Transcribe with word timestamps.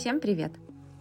Всем 0.00 0.18
привет! 0.18 0.52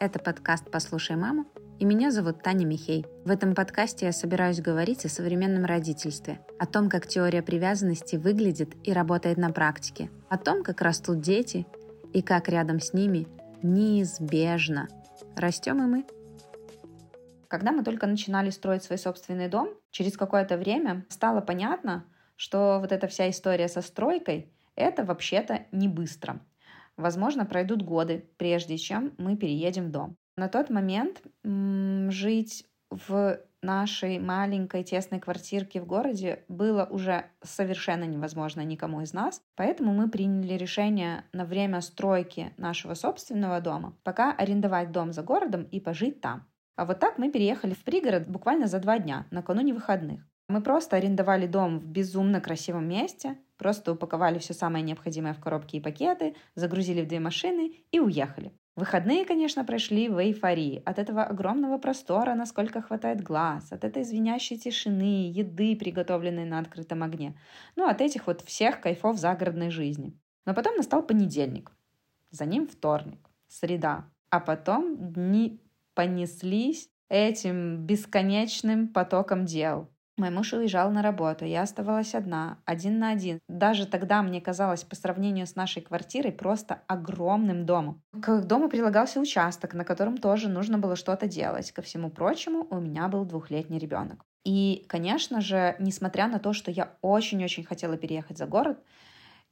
Это 0.00 0.18
подкаст 0.18 0.68
«Послушай 0.68 1.14
маму» 1.14 1.46
и 1.78 1.84
меня 1.84 2.10
зовут 2.10 2.42
Таня 2.42 2.66
Михей. 2.66 3.06
В 3.24 3.30
этом 3.30 3.54
подкасте 3.54 4.06
я 4.06 4.10
собираюсь 4.10 4.60
говорить 4.60 5.04
о 5.04 5.08
современном 5.08 5.64
родительстве, 5.64 6.40
о 6.58 6.66
том, 6.66 6.90
как 6.90 7.06
теория 7.06 7.40
привязанности 7.40 8.16
выглядит 8.16 8.74
и 8.82 8.92
работает 8.92 9.38
на 9.38 9.52
практике, 9.52 10.10
о 10.28 10.36
том, 10.38 10.64
как 10.64 10.80
растут 10.80 11.20
дети 11.20 11.68
и 12.12 12.20
как 12.20 12.48
рядом 12.48 12.80
с 12.80 12.92
ними 12.92 13.28
неизбежно 13.62 14.88
растем 15.36 15.80
и 15.84 15.86
мы. 15.86 16.04
Когда 17.46 17.70
мы 17.70 17.84
только 17.84 18.08
начинали 18.08 18.50
строить 18.50 18.82
свой 18.82 18.98
собственный 18.98 19.46
дом, 19.46 19.68
через 19.92 20.16
какое-то 20.16 20.56
время 20.56 21.06
стало 21.08 21.40
понятно, 21.40 22.06
что 22.34 22.80
вот 22.80 22.90
эта 22.90 23.06
вся 23.06 23.30
история 23.30 23.68
со 23.68 23.82
стройкой– 23.82 24.52
это 24.74 25.04
вообще-то 25.04 25.66
не 25.70 25.86
быстро. 25.86 26.40
Возможно, 27.00 27.46
пройдут 27.46 27.82
годы, 27.82 28.28
прежде 28.36 28.78
чем 28.78 29.12
мы 29.18 29.36
переедем 29.36 29.86
в 29.86 29.90
дом. 29.90 30.16
На 30.36 30.48
тот 30.48 30.70
момент 30.70 31.22
м- 31.44 32.10
жить 32.10 32.66
в 32.90 33.40
нашей 33.62 34.18
маленькой 34.18 34.84
тесной 34.84 35.20
квартирке 35.20 35.80
в 35.80 35.86
городе 35.86 36.44
было 36.48 36.86
уже 36.90 37.26
совершенно 37.42 38.04
невозможно 38.04 38.62
никому 38.62 39.02
из 39.02 39.12
нас, 39.12 39.42
поэтому 39.54 39.92
мы 39.92 40.08
приняли 40.08 40.54
решение 40.54 41.24
на 41.32 41.44
время 41.44 41.80
стройки 41.80 42.52
нашего 42.56 42.94
собственного 42.94 43.60
дома 43.60 43.96
пока 44.02 44.32
арендовать 44.32 44.92
дом 44.92 45.12
за 45.12 45.22
городом 45.22 45.64
и 45.64 45.80
пожить 45.80 46.20
там. 46.20 46.46
А 46.76 46.86
вот 46.86 47.00
так 47.00 47.18
мы 47.18 47.30
переехали 47.30 47.74
в 47.74 47.84
пригород 47.84 48.26
буквально 48.26 48.66
за 48.66 48.78
два 48.78 48.98
дня, 48.98 49.26
накануне 49.30 49.74
выходных. 49.74 50.26
Мы 50.48 50.62
просто 50.62 50.96
арендовали 50.96 51.46
дом 51.46 51.78
в 51.78 51.86
безумно 51.86 52.40
красивом 52.40 52.88
месте, 52.88 53.36
просто 53.60 53.92
упаковали 53.92 54.38
все 54.38 54.54
самое 54.54 54.82
необходимое 54.82 55.34
в 55.34 55.38
коробки 55.38 55.76
и 55.76 55.80
пакеты, 55.80 56.34
загрузили 56.54 57.02
в 57.02 57.08
две 57.08 57.20
машины 57.20 57.74
и 57.92 58.00
уехали. 58.00 58.52
Выходные, 58.74 59.26
конечно, 59.26 59.66
прошли 59.66 60.08
в 60.08 60.18
эйфории. 60.18 60.82
От 60.86 60.98
этого 60.98 61.22
огромного 61.24 61.76
простора, 61.76 62.34
насколько 62.34 62.80
хватает 62.80 63.22
глаз, 63.22 63.70
от 63.70 63.84
этой 63.84 64.04
звенящей 64.04 64.56
тишины, 64.56 65.30
еды, 65.30 65.76
приготовленной 65.76 66.46
на 66.46 66.58
открытом 66.58 67.02
огне. 67.02 67.38
Ну, 67.76 67.86
от 67.86 68.00
этих 68.00 68.26
вот 68.26 68.40
всех 68.40 68.80
кайфов 68.80 69.18
загородной 69.18 69.70
жизни. 69.70 70.18
Но 70.46 70.54
потом 70.54 70.76
настал 70.76 71.02
понедельник. 71.02 71.70
За 72.30 72.46
ним 72.46 72.66
вторник, 72.66 73.20
среда. 73.46 74.06
А 74.30 74.40
потом 74.40 75.12
дни 75.12 75.60
понеслись 75.92 76.88
этим 77.10 77.84
бесконечным 77.84 78.88
потоком 78.88 79.44
дел. 79.44 79.90
Мой 80.20 80.28
муж 80.28 80.52
уезжал 80.52 80.90
на 80.90 81.00
работу, 81.00 81.46
я 81.46 81.62
оставалась 81.62 82.14
одна, 82.14 82.58
один 82.66 82.98
на 82.98 83.08
один. 83.08 83.38
Даже 83.48 83.86
тогда 83.86 84.20
мне 84.20 84.42
казалось 84.42 84.84
по 84.84 84.94
сравнению 84.94 85.46
с 85.46 85.56
нашей 85.56 85.80
квартирой 85.80 86.30
просто 86.30 86.82
огромным 86.88 87.64
домом. 87.64 88.02
К 88.20 88.42
дому 88.42 88.68
прилагался 88.68 89.18
участок, 89.18 89.72
на 89.72 89.82
котором 89.82 90.18
тоже 90.18 90.50
нужно 90.50 90.76
было 90.76 90.94
что-то 90.94 91.26
делать. 91.26 91.72
Ко 91.72 91.80
всему 91.80 92.10
прочему, 92.10 92.66
у 92.68 92.80
меня 92.80 93.08
был 93.08 93.24
двухлетний 93.24 93.78
ребенок. 93.78 94.22
И, 94.44 94.84
конечно 94.88 95.40
же, 95.40 95.74
несмотря 95.78 96.28
на 96.28 96.38
то, 96.38 96.52
что 96.52 96.70
я 96.70 96.92
очень-очень 97.00 97.64
хотела 97.64 97.96
переехать 97.96 98.36
за 98.36 98.44
город, 98.44 98.78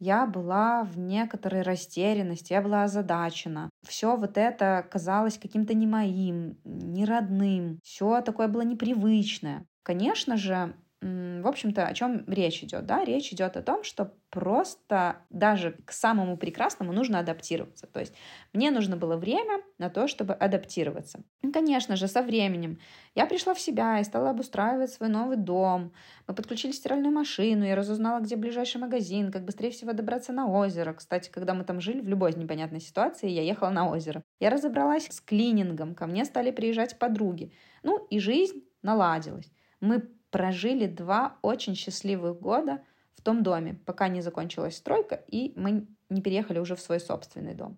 я 0.01 0.27
была 0.27 0.85
в 0.85 0.99
некоторой 0.99 1.63
растерянности, 1.63 2.53
я 2.53 2.61
была 2.61 2.85
озадачена. 2.85 3.71
Все 3.87 4.17
вот 4.17 4.37
это 4.37 4.87
казалось 4.91 5.39
каким-то 5.39 5.73
не 5.73 5.87
моим, 5.87 6.59
не 6.65 7.07
родным. 7.07 7.81
Все 7.83 8.21
такое 8.21 8.49
было 8.49 8.63
непривычное. 8.63 9.65
Конечно 9.83 10.37
же, 10.37 10.75
в 11.01 11.47
общем-то, 11.47 11.87
о 11.87 11.95
чем 11.95 12.25
речь 12.27 12.63
идет? 12.65 12.85
Да? 12.85 13.05
Речь 13.05 13.33
идет 13.33 13.57
о 13.57 13.63
том, 13.63 13.85
что 13.85 14.17
просто 14.31 15.19
даже 15.31 15.77
к 15.87 15.93
самому 15.93 16.37
прекрасному 16.37 16.93
нужно 16.93 17.21
адаптироваться. 17.21 17.87
То 17.87 18.01
есть 18.01 18.13
мне 18.53 18.71
нужно 18.73 18.97
было 18.97 19.17
время 19.17 19.63
на 19.79 19.91
то, 19.91 20.09
чтобы 20.09 20.35
адаптироваться. 20.35 21.21
И, 21.41 21.51
конечно 21.53 21.95
же, 21.97 22.09
со 22.09 22.21
временем 22.21 22.81
я 23.15 23.27
пришла 23.27 23.55
в 23.55 23.61
себя 23.61 24.01
и 24.01 24.05
стала 24.05 24.31
обустраивать 24.31 24.91
свой 24.91 25.09
новый 25.09 25.37
дом. 25.37 25.93
Мы 26.27 26.35
подключили 26.35 26.73
стиральную 26.73 27.15
машину, 27.15 27.65
я 27.65 27.77
разузнала, 27.77 28.21
где 28.21 28.35
ближайший 28.37 28.79
магазин, 28.81 29.31
как 29.31 29.45
быстрее 29.45 29.71
всего 29.71 29.93
добраться 29.93 30.33
на 30.33 30.51
озеро. 30.51 30.93
Кстати, 30.95 31.31
когда 31.31 31.55
мы 31.55 31.65
там 31.65 31.81
жили, 31.81 32.01
в 32.01 32.09
любой 32.09 32.35
непонятной 32.35 32.81
ситуации, 32.81 33.31
я 33.31 33.43
ехала 33.43 33.71
на 33.71 33.89
озеро. 33.89 34.23
Я 34.41 34.51
разобралась 34.51 35.07
с 35.07 35.21
клинингом, 35.21 35.95
ко 35.95 36.07
мне 36.07 36.25
стали 36.25 36.51
приезжать 36.51 36.99
подруги. 36.99 37.53
Ну 37.85 38.05
и 38.11 38.19
жизнь 38.19 38.65
наладилась. 38.83 39.51
Мы 39.81 40.01
прожили 40.31 40.87
два 40.87 41.39
очень 41.43 41.75
счастливых 41.75 42.41
года 42.41 42.83
в 43.15 43.23
том 43.23 43.43
доме, 43.43 43.75
пока 43.87 44.09
не 44.09 44.21
закончилась 44.21 44.77
стройка, 44.77 45.15
и 45.29 45.53
мы 45.57 45.87
не 46.09 46.23
переехали 46.23 46.59
уже 46.59 46.77
в 46.77 46.81
свой 46.81 47.01
собственный 47.01 47.55
дом. 47.55 47.77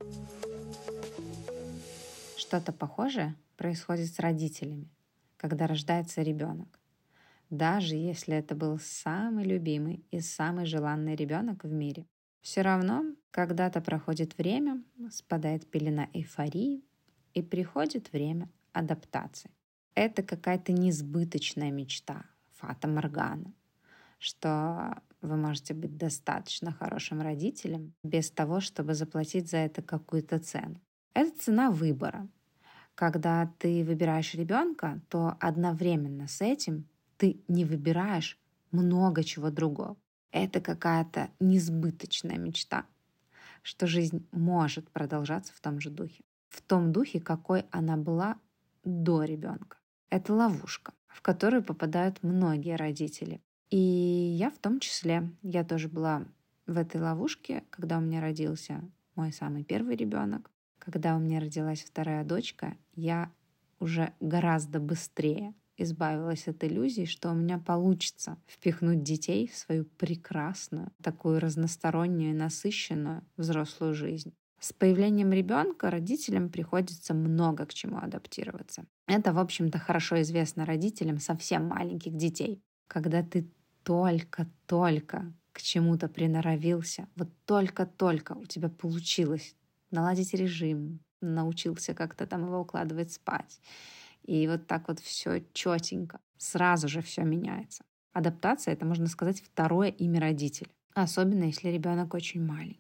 Что-то 2.37 2.72
похожее 2.72 3.34
происходит 3.56 4.12
с 4.12 4.19
родителями, 4.19 4.88
когда 5.37 5.66
рождается 5.66 6.22
ребенок. 6.22 6.81
Даже 7.50 7.97
если 7.97 8.37
это 8.37 8.55
был 8.55 8.78
самый 8.78 9.44
любимый 9.44 10.05
и 10.11 10.21
самый 10.21 10.67
желанный 10.67 11.17
ребенок 11.17 11.65
в 11.65 11.72
мире. 11.72 12.06
Все 12.41 12.62
равно 12.62 13.05
когда-то 13.31 13.81
проходит 13.81 14.38
время, 14.38 14.82
спадает 15.11 15.71
пелена 15.71 16.09
эйфории, 16.12 16.82
и 17.34 17.43
приходит 17.43 18.12
время 18.12 18.49
адаптации. 18.72 19.50
Это 19.94 20.22
какая-то 20.22 20.72
несбыточная 20.72 21.70
мечта, 21.70 22.24
фата 22.56 22.88
Моргана, 22.88 23.52
что 24.18 25.02
вы 25.20 25.36
можете 25.36 25.74
быть 25.74 25.96
достаточно 25.96 26.72
хорошим 26.72 27.20
родителем 27.20 27.92
без 28.02 28.30
того, 28.30 28.60
чтобы 28.60 28.94
заплатить 28.94 29.50
за 29.50 29.58
это 29.58 29.82
какую-то 29.82 30.38
цену. 30.38 30.80
Это 31.12 31.36
цена 31.38 31.70
выбора. 31.70 32.28
Когда 32.94 33.52
ты 33.58 33.84
выбираешь 33.84 34.34
ребенка, 34.34 35.00
то 35.08 35.36
одновременно 35.40 36.28
с 36.28 36.40
этим 36.40 36.86
ты 37.16 37.40
не 37.48 37.64
выбираешь 37.64 38.38
много 38.70 39.24
чего 39.24 39.50
другого. 39.50 39.96
Это 40.32 40.60
какая-то 40.60 41.30
несбыточная 41.40 42.38
мечта, 42.38 42.86
что 43.62 43.86
жизнь 43.86 44.26
может 44.30 44.88
продолжаться 44.90 45.52
в 45.52 45.60
том 45.60 45.80
же 45.80 45.90
духе. 45.90 46.22
В 46.48 46.62
том 46.62 46.92
духе, 46.92 47.20
какой 47.20 47.66
она 47.70 47.96
была 47.96 48.36
до 48.84 49.24
ребенка. 49.24 49.79
Это 50.10 50.34
ловушка, 50.34 50.93
в 51.06 51.22
которую 51.22 51.62
попадают 51.62 52.22
многие 52.22 52.76
родители. 52.76 53.41
И 53.71 53.78
я 53.78 54.50
в 54.50 54.59
том 54.59 54.81
числе. 54.81 55.31
Я 55.43 55.65
тоже 55.65 55.88
была 55.88 56.25
в 56.66 56.76
этой 56.76 57.00
ловушке, 57.00 57.65
когда 57.71 57.98
у 57.98 58.00
меня 58.00 58.20
родился 58.20 58.82
мой 59.15 59.32
самый 59.32 59.62
первый 59.65 59.97
ребенок. 59.97 60.50
Когда 60.78 61.16
у 61.16 61.20
меня 61.20 61.41
родилась 61.41 61.82
вторая 61.82 62.25
дочка, 62.25 62.76
я 62.94 63.31
уже 63.78 64.12
гораздо 64.20 64.81
быстрее 64.81 65.54
избавилась 65.76 66.47
от 66.47 66.62
иллюзий, 66.62 67.06
что 67.06 67.31
у 67.31 67.34
меня 67.34 67.59
получится 67.59 68.37
впихнуть 68.47 69.03
детей 69.03 69.49
в 69.49 69.56
свою 69.56 69.84
прекрасную, 69.84 70.93
такую 71.03 71.41
разностороннюю, 71.41 72.37
насыщенную 72.37 73.25
взрослую 73.37 73.94
жизнь. 73.94 74.34
С 74.60 74.75
появлением 74.75 75.32
ребенка 75.32 75.91
родителям 75.91 76.50
приходится 76.50 77.15
много 77.15 77.65
к 77.65 77.72
чему 77.72 77.97
адаптироваться. 77.97 78.84
Это, 79.06 79.32
в 79.32 79.38
общем-то, 79.38 79.78
хорошо 79.78 80.21
известно 80.21 80.66
родителям 80.66 81.19
совсем 81.19 81.66
маленьких 81.66 82.15
детей. 82.15 82.62
Когда 82.87 83.22
ты 83.22 83.50
только-только 83.84 85.32
к 85.53 85.62
чему-то 85.62 86.09
приноровился, 86.09 87.09
вот 87.16 87.31
только-только 87.47 88.32
у 88.32 88.44
тебя 88.44 88.69
получилось 88.69 89.56
наладить 89.91 90.34
режим, 90.34 91.00
научился 91.22 91.94
как-то 91.94 92.26
там 92.26 92.44
его 92.44 92.60
укладывать 92.60 93.12
спать. 93.12 93.60
И 94.25 94.47
вот 94.47 94.66
так 94.66 94.88
вот 94.88 95.00
все 95.00 95.43
четенько. 95.54 96.20
Сразу 96.37 96.87
же 96.87 97.00
все 97.00 97.22
меняется. 97.22 97.82
Адаптация— 98.12 98.75
это, 98.75 98.84
можно 98.84 99.06
сказать, 99.06 99.41
второе 99.41 99.88
имя 99.88 100.20
родителя. 100.20 100.69
Особенно, 100.94 101.44
если 101.44 101.69
ребенок 101.69 102.12
очень 102.12 102.44
маленький. 102.44 102.79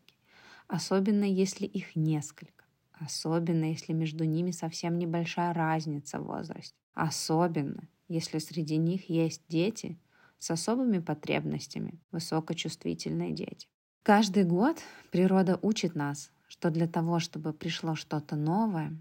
Особенно 0.70 1.24
если 1.24 1.66
их 1.66 1.96
несколько. 1.96 2.64
Особенно 2.92 3.64
если 3.64 3.92
между 3.92 4.22
ними 4.22 4.52
совсем 4.52 4.98
небольшая 4.98 5.52
разница 5.52 6.20
в 6.20 6.26
возрасте. 6.26 6.76
Особенно 6.94 7.88
если 8.06 8.38
среди 8.38 8.76
них 8.76 9.10
есть 9.10 9.42
дети 9.48 9.98
с 10.38 10.48
особыми 10.52 11.00
потребностями, 11.00 11.98
высокочувствительные 12.12 13.32
дети. 13.32 13.66
Каждый 14.04 14.44
год 14.44 14.80
природа 15.10 15.58
учит 15.60 15.96
нас, 15.96 16.30
что 16.46 16.70
для 16.70 16.86
того, 16.86 17.18
чтобы 17.18 17.52
пришло 17.52 17.96
что-то 17.96 18.36
новое, 18.36 18.96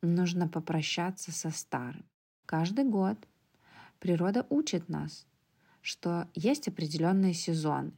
нужно 0.00 0.48
попрощаться 0.48 1.32
со 1.32 1.50
старым. 1.50 2.06
Каждый 2.46 2.84
год 2.84 3.18
природа 3.98 4.46
учит 4.48 4.88
нас, 4.88 5.26
что 5.82 6.28
есть 6.34 6.66
определенные 6.66 7.34
сезоны, 7.34 7.92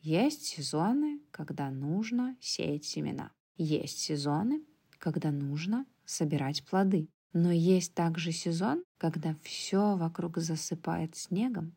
есть 0.00 0.46
сезоны, 0.46 1.20
когда 1.36 1.70
нужно 1.70 2.34
сеять 2.40 2.86
семена. 2.86 3.30
Есть 3.58 3.98
сезоны, 3.98 4.62
когда 4.98 5.30
нужно 5.30 5.84
собирать 6.06 6.64
плоды. 6.64 7.10
Но 7.34 7.52
есть 7.52 7.92
также 7.92 8.32
сезон, 8.32 8.82
когда 8.96 9.36
все 9.42 9.96
вокруг 9.96 10.38
засыпает 10.38 11.14
снегом, 11.14 11.74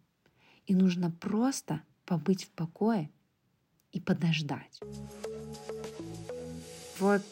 и 0.65 0.75
нужно 0.75 1.11
просто 1.11 1.81
побыть 2.05 2.45
в 2.45 2.51
покое 2.51 3.11
и 3.91 3.99
подождать. 3.99 4.79
Вот 6.99 7.23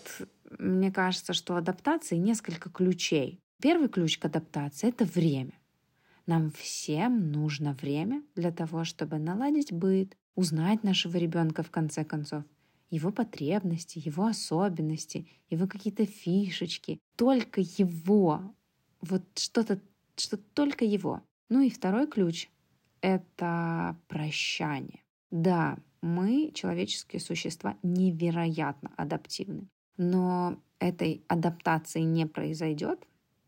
мне 0.59 0.91
кажется, 0.91 1.31
что 1.31 1.53
у 1.53 1.57
адаптации 1.57 2.18
несколько 2.18 2.69
ключей. 2.69 3.39
Первый 3.62 3.88
ключ 3.88 4.18
к 4.18 4.25
адаптации— 4.25 4.89
это 4.89 5.06
время. 5.06 5.53
Нам 6.25 6.51
всем 6.51 7.31
нужно 7.31 7.71
время 7.71 8.21
для 8.35 8.51
того, 8.51 8.83
чтобы 8.83 9.18
наладить 9.18 9.71
быт, 9.71 10.18
узнать 10.38 10.84
нашего 10.84 11.18
ребенка 11.18 11.63
в 11.63 11.72
конце 11.72 12.06
концов, 12.06 12.44
его 12.89 13.12
потребности, 13.12 14.01
его 14.06 14.28
особенности, 14.28 15.28
его 15.50 15.68
какие-то 15.68 16.06
фишечки. 16.06 17.00
Только 17.18 17.60
его. 17.62 18.54
Вот 19.01 19.24
что-то, 19.36 19.81
что 20.16 20.38
только 20.38 20.86
его. 20.86 21.22
Ну 21.50 21.62
и 21.62 21.69
второй 21.69 22.07
ключ— 22.07 22.50
это 23.01 23.98
прощание. 24.07 25.01
Да, 25.31 25.80
мы, 26.01 26.51
человеческие 26.54 27.19
существа, 27.19 27.75
невероятно 27.81 28.92
адаптивны. 28.95 29.68
Но 29.98 30.62
этой 30.80 31.24
адаптации 31.28 32.01
не 32.01 32.28
произойдет 32.28 33.06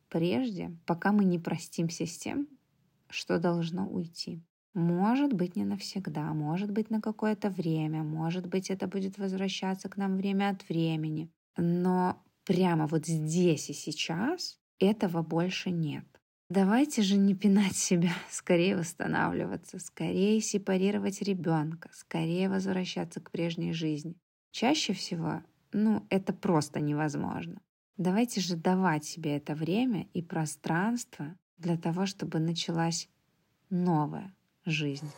прежде, 0.10 0.76
пока 0.88 1.12
мы 1.12 1.24
не 1.24 1.38
простимся 1.38 2.08
с 2.08 2.18
тем, 2.18 2.48
что 3.10 3.40
должно 3.40 3.88
уйти. 3.88 4.42
Может 4.74 5.34
быть, 5.34 5.56
не 5.56 5.66
навсегда, 5.66 6.34
может 6.34 6.72
быть, 6.72 6.90
на 6.92 7.02
какое-то 7.02 7.50
время, 7.50 8.04
может 8.04 8.48
быть, 8.48 8.70
это 8.70 8.88
будет 8.88 9.18
возвращаться 9.18 9.90
к 9.90 9.98
нам 9.98 10.18
время 10.18 10.50
от 10.50 10.68
времени. 10.70 11.32
Но 11.58 12.22
прямо 12.46 12.86
вот 12.86 13.08
здесь 13.08 13.70
и 13.70 13.74
сейчас 13.74 14.60
этого 14.80 15.24
больше 15.24 15.72
нет. 15.72 16.06
Давайте 16.50 17.02
же 17.02 17.18
не 17.18 17.36
пинать 17.36 17.76
себя, 17.76 18.14
скорее 18.30 18.78
восстанавливаться, 18.78 19.80
скорее 19.80 20.40
сепарировать 20.40 21.22
ребенка, 21.22 21.90
скорее 21.94 22.50
возвращаться 22.50 23.20
к 23.22 23.32
прежней 23.32 23.74
жизни. 23.74 24.16
Чаще 24.52 24.94
всего, 24.94 25.44
ну, 25.74 26.06
это 26.10 26.32
просто 26.34 26.80
невозможно. 26.80 27.60
Давайте 27.98 28.40
же 28.40 28.56
давать 28.56 29.04
себе 29.04 29.36
это 29.38 29.56
время 29.56 30.08
и 30.14 30.22
пространство 30.22 31.36
для 31.58 31.78
того, 31.78 32.06
чтобы 32.06 32.40
началась 32.40 33.10
новая 33.70 34.34
жизнь. 34.70 35.14